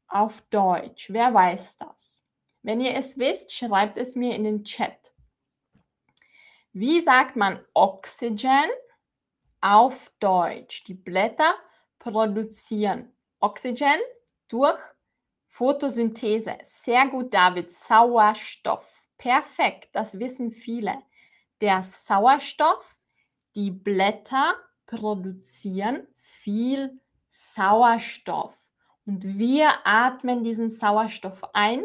auf 0.08 0.42
Deutsch? 0.44 1.12
Wer 1.12 1.34
weiß 1.34 1.76
das? 1.76 2.26
Wenn 2.62 2.80
ihr 2.80 2.96
es 2.96 3.18
wisst, 3.18 3.54
schreibt 3.54 3.98
es 3.98 4.16
mir 4.16 4.34
in 4.34 4.46
den 4.46 4.64
Chat. 4.64 5.12
Wie 6.72 7.02
sagt 7.02 7.36
man 7.36 7.60
Oxygen 7.74 8.70
auf 9.60 10.10
Deutsch? 10.22 10.86
Die 10.86 10.94
Blätter 10.94 11.54
produzieren 12.00 13.12
Oxygen 13.40 14.00
durch 14.48 14.80
Photosynthese. 15.50 16.58
Sehr 16.64 17.08
gut, 17.08 17.34
David. 17.34 17.72
Sauerstoff. 17.72 18.86
Perfekt, 19.18 19.90
das 19.94 20.18
wissen 20.18 20.52
viele. 20.52 21.02
Der 21.60 21.84
Sauerstoff, 21.84 22.98
die 23.56 23.70
Blätter 23.70 24.56
produzieren 24.86 26.08
viel 26.16 27.00
Sauerstoff. 27.30 28.58
Und 29.06 29.38
wir 29.38 29.86
atmen 29.86 30.44
diesen 30.44 30.70
Sauerstoff 30.70 31.44
ein 31.54 31.84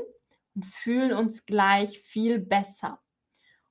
und 0.54 0.64
fühlen 0.64 1.12
uns 1.12 1.44
gleich 1.46 2.00
viel 2.00 2.38
besser. 2.38 3.00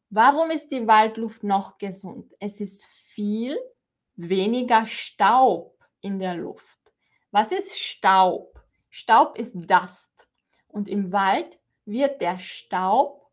Warum 0.09 0.51
ist 0.51 0.71
die 0.71 0.85
Waldluft 0.87 1.43
noch 1.43 1.77
gesund? 1.77 2.33
Es 2.39 2.59
ist 2.59 2.85
viel 2.85 3.57
weniger 4.15 4.85
Staub 4.85 5.72
in 6.03 6.19
der 6.19 6.35
Luft. 6.35 6.93
Was 7.31 7.51
ist 7.51 7.79
Staub? 7.79 8.59
Staub 8.91 9.37
ist 9.39 9.55
Dust. 9.69 10.27
Und 10.67 10.87
im 10.87 11.11
Wald 11.11 11.59
wird 11.85 12.21
der 12.21 12.37
Staub 12.37 13.31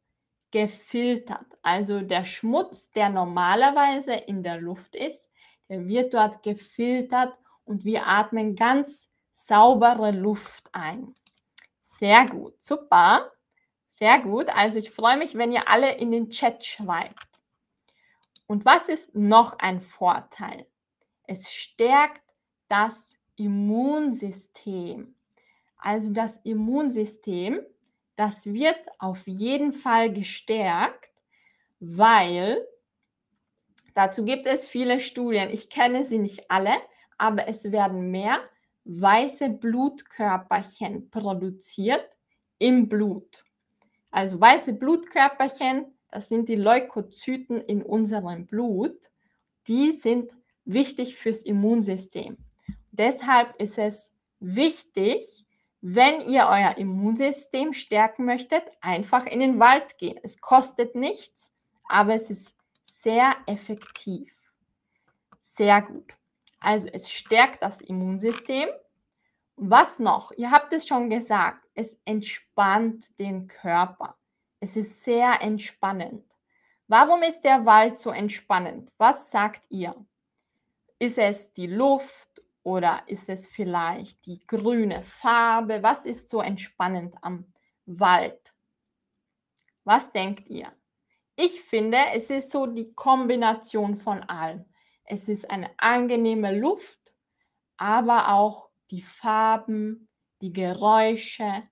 gefiltert. 0.50 1.46
Also 1.62 2.00
der 2.00 2.24
Schmutz, 2.24 2.92
der 2.92 3.10
normalerweise 3.10 4.14
in 4.14 4.42
der 4.42 4.58
Luft 4.58 4.96
ist, 4.96 5.30
der 5.68 5.86
wird 5.86 6.14
dort 6.14 6.42
gefiltert 6.42 7.34
und 7.64 7.84
wir 7.84 8.06
atmen 8.06 8.56
ganz 8.56 9.12
saubere 9.32 10.10
Luft 10.10 10.68
ein. 10.72 11.14
Sehr 11.82 12.26
gut, 12.26 12.60
super. 12.62 13.30
Sehr 13.88 14.18
gut. 14.20 14.48
Also 14.48 14.78
ich 14.78 14.90
freue 14.90 15.18
mich, 15.18 15.36
wenn 15.36 15.52
ihr 15.52 15.68
alle 15.68 15.94
in 15.96 16.10
den 16.10 16.30
Chat 16.30 16.64
schreibt. 16.64 17.28
Und 18.46 18.64
was 18.64 18.88
ist 18.88 19.14
noch 19.14 19.58
ein 19.58 19.80
Vorteil? 19.80 20.66
Es 21.26 21.52
stärkt 21.52 22.22
das 22.70 23.16
Immunsystem. 23.36 25.14
Also 25.76 26.12
das 26.12 26.36
Immunsystem, 26.44 27.60
das 28.16 28.46
wird 28.46 28.78
auf 28.98 29.26
jeden 29.26 29.72
Fall 29.72 30.12
gestärkt, 30.12 31.10
weil 31.80 32.64
dazu 33.94 34.24
gibt 34.24 34.46
es 34.46 34.66
viele 34.66 35.00
Studien. 35.00 35.50
Ich 35.50 35.68
kenne 35.68 36.04
sie 36.04 36.18
nicht 36.18 36.50
alle, 36.50 36.74
aber 37.18 37.48
es 37.48 37.72
werden 37.72 38.10
mehr 38.10 38.38
weiße 38.84 39.50
Blutkörperchen 39.50 41.10
produziert 41.10 42.06
im 42.58 42.88
Blut. 42.88 43.44
Also 44.10 44.40
weiße 44.40 44.74
Blutkörperchen, 44.74 45.86
das 46.10 46.28
sind 46.28 46.48
die 46.48 46.56
Leukozyten 46.56 47.60
in 47.60 47.82
unserem 47.82 48.46
Blut, 48.46 49.10
die 49.66 49.92
sind 49.92 50.30
wichtig 50.64 51.16
fürs 51.16 51.42
Immunsystem. 51.42 52.36
Deshalb 53.00 53.58
ist 53.58 53.78
es 53.78 54.12
wichtig, 54.40 55.46
wenn 55.80 56.20
ihr 56.20 56.46
euer 56.50 56.76
Immunsystem 56.76 57.72
stärken 57.72 58.26
möchtet, 58.26 58.64
einfach 58.82 59.24
in 59.24 59.40
den 59.40 59.58
Wald 59.58 59.96
gehen. 59.96 60.20
Es 60.22 60.42
kostet 60.42 60.94
nichts, 60.94 61.50
aber 61.88 62.12
es 62.12 62.28
ist 62.28 62.52
sehr 62.84 63.34
effektiv. 63.46 64.30
Sehr 65.40 65.80
gut. 65.80 66.12
Also 66.60 66.88
es 66.88 67.10
stärkt 67.10 67.62
das 67.62 67.80
Immunsystem. 67.80 68.68
Was 69.56 69.98
noch? 69.98 70.32
Ihr 70.32 70.50
habt 70.50 70.70
es 70.74 70.86
schon 70.86 71.08
gesagt, 71.08 71.66
es 71.72 71.96
entspannt 72.04 73.06
den 73.18 73.46
Körper. 73.46 74.14
Es 74.60 74.76
ist 74.76 75.04
sehr 75.04 75.40
entspannend. 75.40 76.26
Warum 76.86 77.22
ist 77.22 77.40
der 77.40 77.64
Wald 77.64 77.96
so 77.96 78.10
entspannend? 78.10 78.92
Was 78.98 79.30
sagt 79.30 79.64
ihr? 79.70 79.94
Ist 80.98 81.16
es 81.16 81.54
die 81.54 81.66
Luft 81.66 82.29
oder 82.62 83.02
ist 83.06 83.28
es 83.28 83.46
vielleicht 83.46 84.26
die 84.26 84.44
grüne 84.46 85.02
Farbe? 85.02 85.82
Was 85.82 86.04
ist 86.04 86.28
so 86.28 86.40
entspannend 86.40 87.16
am 87.22 87.52
Wald? 87.86 88.54
Was 89.84 90.12
denkt 90.12 90.48
ihr? 90.48 90.72
Ich 91.36 91.62
finde, 91.62 91.98
es 92.12 92.28
ist 92.28 92.50
so 92.50 92.66
die 92.66 92.92
Kombination 92.92 93.96
von 93.96 94.22
allem. 94.24 94.66
Es 95.04 95.26
ist 95.26 95.50
eine 95.50 95.70
angenehme 95.78 96.56
Luft, 96.58 97.14
aber 97.76 98.34
auch 98.34 98.70
die 98.90 99.02
Farben, 99.02 100.08
die 100.42 100.52
Geräusche, 100.52 101.62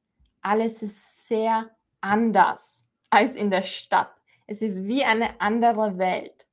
alles 0.40 0.82
ist 0.82 1.28
sehr 1.28 1.70
anders 2.00 2.86
als 3.10 3.34
in 3.34 3.50
der 3.50 3.62
Stadt. 3.62 4.14
Es 4.46 4.62
ist 4.62 4.84
wie 4.84 5.04
eine 5.04 5.40
andere 5.40 5.98
Welt. 5.98 6.46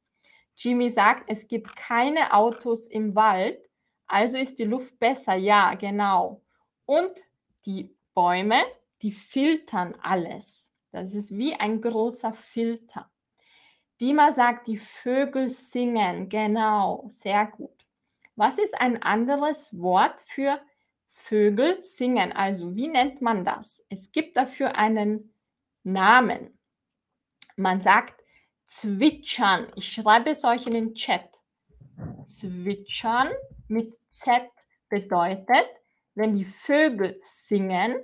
Jimmy 0.58 0.90
sagt, 0.90 1.24
es 1.28 1.48
gibt 1.48 1.76
keine 1.76 2.34
Autos 2.34 2.88
im 2.88 3.16
Wald, 3.16 3.60
also 4.08 4.38
ist 4.38 4.60
die 4.60 4.66
Luft 4.66 5.00
besser. 5.00 5.36
Ja, 5.36 5.74
genau. 5.76 6.42
Und 6.86 7.12
die 7.66 7.96
Bäume, 8.14 8.62
die 9.02 9.12
filtern 9.12 9.96
alles. 10.02 10.74
Das 10.92 11.14
ist 11.14 11.36
wie 11.36 11.54
ein 11.56 11.82
großer 11.82 12.34
Filter. 12.34 13.10
Dima 14.00 14.32
sagt, 14.32 14.68
die 14.68 14.78
Vögel 14.78 15.50
singen. 15.50 16.30
Genau, 16.30 17.06
sehr 17.08 17.48
gut. 17.48 17.86
Was 18.36 18.58
ist 18.58 18.80
ein 18.80 19.02
anderes 19.02 19.80
Wort 19.80 20.22
für 20.22 20.60
Vögel 21.10 21.82
singen? 21.82 22.34
Also, 22.34 22.76
wie 22.76 22.88
nennt 22.88 23.22
man 23.22 23.46
das? 23.46 23.86
Es 23.90 24.12
gibt 24.12 24.36
dafür 24.38 24.76
einen 24.76 25.34
Namen. 25.84 26.58
Man 27.56 27.82
sagt 27.82 28.22
zwitschern. 28.66 29.68
Ich 29.76 29.94
schreibe 29.94 30.32
es 30.32 30.44
euch 30.44 30.68
in 30.68 30.74
den 30.74 30.96
Chat. 30.96 31.30
Zwitschern 32.24 33.30
mit 33.68 33.94
Z 34.10 34.50
bedeutet, 34.90 35.66
wenn 36.14 36.36
die 36.36 36.46
Vögel 36.46 37.18
singen, 37.20 37.98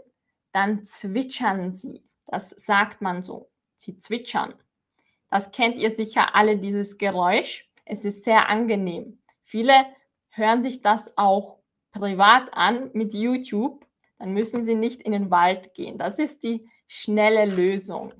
dann 0.51 0.83
zwitschern 0.83 1.73
sie. 1.73 2.03
Das 2.27 2.49
sagt 2.49 3.01
man 3.01 3.21
so. 3.21 3.49
Sie 3.77 3.97
zwitschern. 3.97 4.53
Das 5.29 5.51
kennt 5.51 5.77
ihr 5.77 5.91
sicher 5.91 6.35
alle, 6.35 6.57
dieses 6.57 6.97
Geräusch. 6.97 7.69
Es 7.85 8.05
ist 8.05 8.23
sehr 8.23 8.49
angenehm. 8.49 9.21
Viele 9.43 9.73
hören 10.29 10.61
sich 10.61 10.81
das 10.81 11.17
auch 11.17 11.59
privat 11.91 12.53
an 12.53 12.91
mit 12.93 13.13
YouTube. 13.13 13.85
Dann 14.19 14.33
müssen 14.33 14.65
sie 14.65 14.75
nicht 14.75 15.01
in 15.01 15.13
den 15.13 15.31
Wald 15.31 15.73
gehen. 15.73 15.97
Das 15.97 16.19
ist 16.19 16.43
die 16.43 16.69
schnelle 16.87 17.45
Lösung. 17.45 18.13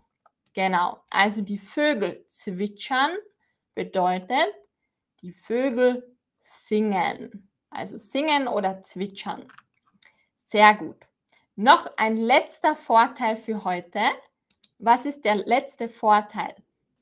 Genau. 0.54 1.00
Also 1.10 1.42
die 1.42 1.58
Vögel 1.58 2.26
zwitschern 2.28 3.12
bedeutet, 3.76 4.48
die 5.22 5.32
Vögel 5.32 6.11
singen. 6.42 7.50
Also 7.70 7.98
singen 7.98 8.48
oder 8.48 8.82
zwitschern. 8.84 9.46
Sehr 10.46 10.74
gut. 10.76 10.98
Noch 11.56 11.90
ein 11.98 12.18
letzter 12.18 12.76
Vorteil 12.76 13.38
für 13.38 13.64
heute. 13.64 14.02
Was 14.80 15.06
ist 15.06 15.26
der 15.26 15.36
letzte 15.36 15.90
Vorteil? 15.90 16.56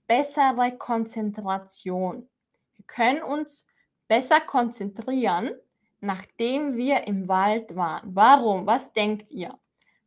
bessere 0.10 0.75
Konzentration. 0.75 2.28
Wir 2.75 2.86
können 2.88 3.21
uns 3.21 3.69
besser 4.08 4.41
konzentrieren, 4.41 5.52
nachdem 6.02 6.75
wir 6.75 7.06
im 7.06 7.28
Wald 7.28 7.75
waren. 7.75 8.15
Warum? 8.15 8.65
Was 8.65 8.91
denkt 8.91 9.30
ihr? 9.30 9.58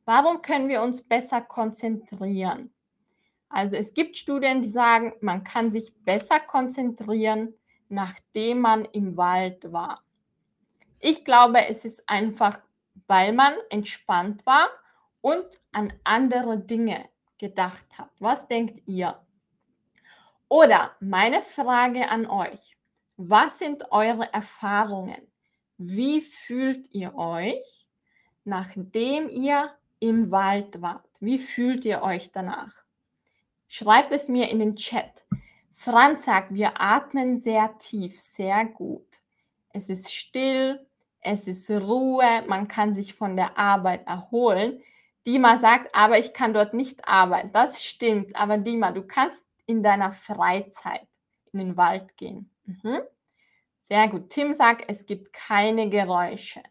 Warum 0.05 0.42
können 0.42 0.68
wir 0.68 0.83
uns 0.83 1.03
besser 1.03 1.40
konzentrieren? 1.40 2.73
Also 3.49 3.77
es 3.77 3.95
gibt 3.95 4.18
Studien, 4.18 4.61
die 4.61 4.68
sagen, 4.68 5.12
man 5.21 5.45
kann 5.45 5.71
sich 5.71 5.95
besser 6.05 6.40
konzentrieren, 6.40 7.55
nachdem 7.92 8.61
man 8.61 8.87
im 8.87 9.18
Wald 9.18 9.70
war. 9.70 10.02
Ich 10.98 11.26
glaube, 11.26 11.66
es 11.68 11.85
ist 11.85 12.09
einfach, 12.09 12.59
weil 13.07 13.35
man 13.35 13.52
entspannt 13.68 14.46
war 14.46 14.70
und 15.20 15.61
an 15.72 15.92
andere 16.02 16.59
Dinge 16.59 17.05
gedacht 17.37 17.87
hat. 17.98 18.09
Was 18.18 18.48
denkt 18.48 18.81
ihr? 18.87 19.20
Oder 20.48 20.96
meine 21.00 21.42
Frage 21.42 22.09
an 22.09 22.26
euch, 22.26 22.78
was 23.18 23.59
sind 23.59 23.92
eure 23.92 24.33
Erfahrungen? 24.33 25.31
Wie 25.76 26.22
fühlt 26.22 26.94
ihr 26.94 27.14
euch, 27.14 27.90
nachdem 28.44 29.28
ihr 29.28 29.70
im 29.98 30.31
Wald 30.31 30.81
wart? 30.81 31.11
Wie 31.20 31.38
fühlt 31.38 31.85
ihr 31.85 32.00
euch 32.02 32.31
danach? 32.33 32.85
Schreibt 33.68 34.12
es 34.12 34.28
mir 34.28 34.48
in 34.48 34.61
den 34.61 34.76
Chat. 34.76 35.21
Franz 35.83 36.27
sagt, 36.27 36.55
wir 36.55 36.81
atmen 36.81 37.40
sehr 37.40 37.77
tief, 37.79 38.21
sehr 38.21 38.64
gut. 38.66 39.21
Es 39.71 39.88
ist 39.88 40.14
still, 40.14 40.87
es 41.21 41.49
ist 41.49 41.68
Ruhe, 41.71 42.45
man 42.47 42.68
kann 42.68 42.95
sich 42.95 43.14
von 43.14 43.35
der 43.37 43.59
Arbeit 43.59 44.07
erholen. 44.07 44.81
Dima 45.27 45.57
sagt, 45.57 45.92
aber 45.92 46.21
ich 46.21 46.33
kann 46.35 46.55
dort 46.55 46.73
nicht 46.73 47.09
arbeiten. 47.09 47.51
Das 47.53 47.83
stimmt, 47.85 48.37
aber 48.37 48.59
Dima, 48.59 48.92
du 48.92 49.03
kannst 49.03 49.42
in 49.66 49.83
deiner 49.83 50.12
Freizeit 50.12 51.09
in 51.53 51.59
den 51.59 51.77
Wald 51.77 52.16
gehen? 52.16 52.49
Mhm. 52.64 53.01
Sehr 53.83 54.07
gut. 54.07 54.31
Tim 54.31 54.55
sagt, 54.55 54.85
es 54.87 55.05
gibt 55.05 55.33
keine 55.33 55.88
Geräusche. 55.88 56.62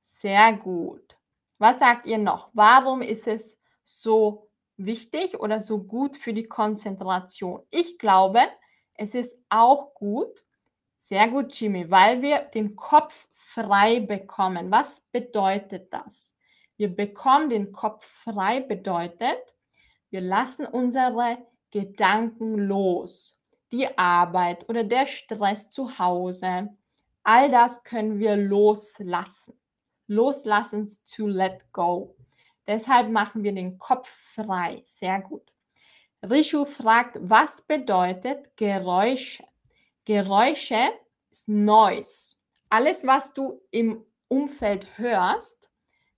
Sehr 0.00 0.52
gut. 0.52 1.16
Was 1.58 1.80
sagt 1.80 2.06
ihr 2.06 2.18
noch? 2.18 2.50
Warum 2.52 3.02
ist 3.02 3.26
es 3.26 3.58
so 3.84 4.47
wichtig 4.78 5.38
oder 5.38 5.60
so 5.60 5.82
gut 5.82 6.16
für 6.16 6.32
die 6.32 6.48
Konzentration? 6.48 7.62
Ich 7.70 7.98
glaube, 7.98 8.40
es 8.94 9.14
ist 9.14 9.38
auch 9.48 9.94
gut, 9.94 10.44
sehr 10.98 11.28
gut, 11.28 11.54
Jimmy, 11.54 11.90
weil 11.90 12.22
wir 12.22 12.40
den 12.40 12.76
Kopf 12.76 13.28
frei 13.34 14.00
bekommen. 14.00 14.70
Was 14.70 15.02
bedeutet 15.12 15.92
das? 15.92 16.36
Wir 16.76 16.94
bekommen 16.94 17.50
den 17.50 17.72
Kopf 17.72 18.04
frei 18.04 18.60
bedeutet, 18.60 19.38
wir 20.10 20.20
lassen 20.20 20.66
unsere 20.66 21.38
Gedanken 21.70 22.56
los. 22.56 23.40
Die 23.72 23.98
Arbeit 23.98 24.68
oder 24.68 24.84
der 24.84 25.06
Stress 25.06 25.70
zu 25.70 25.98
Hause. 25.98 26.68
All 27.22 27.50
das 27.50 27.84
können 27.84 28.18
wir 28.18 28.36
loslassen. 28.36 29.54
Loslassen 30.06 30.88
to 31.14 31.26
let 31.26 31.60
go. 31.72 32.17
Deshalb 32.68 33.10
machen 33.10 33.42
wir 33.42 33.52
den 33.52 33.78
Kopf 33.78 34.08
frei. 34.08 34.82
Sehr 34.84 35.22
gut. 35.22 35.50
Rishu 36.22 36.66
fragt, 36.66 37.16
was 37.18 37.62
bedeutet 37.62 38.56
Geräusche? 38.56 39.44
Geräusche 40.04 40.90
ist 41.30 41.48
Noise. 41.48 42.36
Alles, 42.68 43.06
was 43.06 43.32
du 43.32 43.62
im 43.70 44.04
Umfeld 44.28 44.98
hörst, 44.98 45.70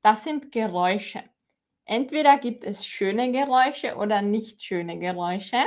das 0.03 0.25
sind 0.25 0.51
Geräusche. 0.51 1.23
Entweder 1.85 2.39
gibt 2.39 2.65
es 2.65 2.85
schöne 2.85 3.31
Geräusche 3.31 3.95
oder 3.97 4.21
nicht 4.21 4.63
schöne 4.63 4.99
Geräusche. 4.99 5.63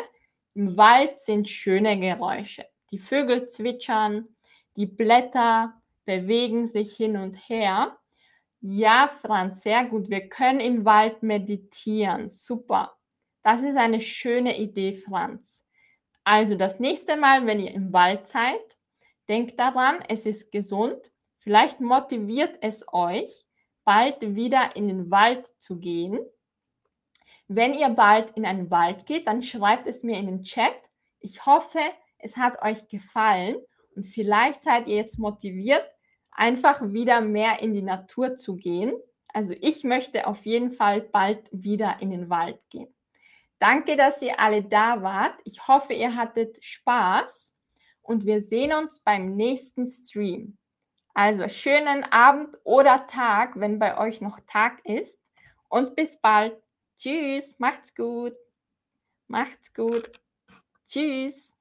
Im 0.53 0.75
Wald 0.75 1.19
sind 1.21 1.47
schöne 1.49 1.97
Geräusche. 1.97 2.65
Die 2.91 2.99
Vögel 2.99 3.47
zwitschern, 3.47 4.27
die 4.75 4.85
Blätter 4.85 5.81
bewegen 6.05 6.67
sich 6.67 6.95
hin 6.95 7.15
und 7.15 7.35
her. 7.47 7.97
Ja, 8.65 9.09
Franz, 9.21 9.61
sehr 9.61 9.83
gut. 9.83 10.09
Wir 10.09 10.29
können 10.29 10.61
im 10.61 10.85
Wald 10.85 11.21
meditieren. 11.21 12.29
Super. 12.29 12.95
Das 13.41 13.61
ist 13.61 13.75
eine 13.75 13.99
schöne 13.99 14.57
Idee, 14.57 14.93
Franz. 14.93 15.65
Also 16.23 16.55
das 16.55 16.79
nächste 16.79 17.17
Mal, 17.17 17.45
wenn 17.45 17.59
ihr 17.59 17.73
im 17.73 17.91
Wald 17.91 18.25
seid, 18.25 18.61
denkt 19.27 19.59
daran, 19.59 20.01
es 20.07 20.25
ist 20.25 20.53
gesund. 20.53 21.11
Vielleicht 21.39 21.81
motiviert 21.81 22.57
es 22.61 22.85
euch, 22.93 23.45
bald 23.83 24.21
wieder 24.21 24.77
in 24.77 24.87
den 24.87 25.11
Wald 25.11 25.45
zu 25.59 25.77
gehen. 25.77 26.17
Wenn 27.49 27.73
ihr 27.73 27.89
bald 27.89 28.31
in 28.37 28.45
einen 28.45 28.71
Wald 28.71 29.05
geht, 29.05 29.27
dann 29.27 29.43
schreibt 29.43 29.87
es 29.87 30.03
mir 30.03 30.17
in 30.17 30.27
den 30.27 30.41
Chat. 30.41 30.89
Ich 31.19 31.45
hoffe, 31.45 31.81
es 32.17 32.37
hat 32.37 32.61
euch 32.61 32.87
gefallen 32.87 33.57
und 33.93 34.05
vielleicht 34.05 34.63
seid 34.63 34.87
ihr 34.87 34.95
jetzt 34.95 35.19
motiviert, 35.19 35.83
einfach 36.35 36.81
wieder 36.93 37.21
mehr 37.21 37.61
in 37.61 37.73
die 37.73 37.81
Natur 37.81 38.35
zu 38.35 38.55
gehen. 38.55 38.93
Also 39.27 39.53
ich 39.59 39.83
möchte 39.83 40.27
auf 40.27 40.45
jeden 40.45 40.71
Fall 40.71 41.01
bald 41.01 41.49
wieder 41.51 41.97
in 42.01 42.11
den 42.11 42.29
Wald 42.29 42.59
gehen. 42.69 42.93
Danke, 43.59 43.95
dass 43.95 44.21
ihr 44.21 44.39
alle 44.39 44.63
da 44.63 45.01
wart. 45.01 45.39
Ich 45.45 45.67
hoffe, 45.67 45.93
ihr 45.93 46.15
hattet 46.15 46.63
Spaß 46.63 47.55
und 48.01 48.25
wir 48.25 48.41
sehen 48.41 48.73
uns 48.73 48.99
beim 48.99 49.35
nächsten 49.35 49.87
Stream. 49.87 50.57
Also 51.13 51.47
schönen 51.47 52.03
Abend 52.03 52.57
oder 52.63 53.07
Tag, 53.07 53.59
wenn 53.59 53.79
bei 53.79 53.97
euch 53.97 54.19
noch 54.19 54.39
Tag 54.47 54.83
ist. 54.85 55.19
Und 55.69 55.95
bis 55.95 56.19
bald. 56.19 56.61
Tschüss, 56.97 57.57
macht's 57.59 57.95
gut. 57.95 58.33
Macht's 59.27 59.73
gut. 59.73 60.11
Tschüss. 60.87 61.53